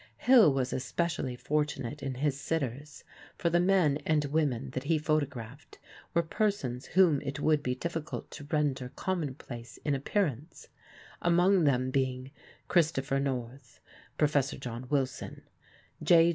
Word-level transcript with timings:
Hill 0.17 0.51
was 0.51 0.73
especially 0.73 1.35
fortunate 1.35 2.01
in 2.01 2.15
his 2.15 2.39
sitters, 2.39 3.03
for 3.37 3.51
the 3.51 3.59
men 3.59 3.99
and 4.03 4.25
women 4.25 4.71
that 4.71 4.85
he 4.85 4.97
photographed 4.97 5.77
were 6.15 6.23
persons 6.23 6.87
whom 6.87 7.21
it 7.21 7.39
would 7.39 7.61
be 7.61 7.75
difficult 7.75 8.31
to 8.31 8.45
render 8.45 8.89
commonplace 8.95 9.77
in 9.85 9.93
appearance, 9.93 10.69
among 11.21 11.65
them 11.65 11.91
being 11.91 12.31
Christopher 12.67 13.19
North 13.19 13.79
(Professor 14.17 14.57
John 14.57 14.87
Wilson), 14.89 15.43
J. 16.01 16.29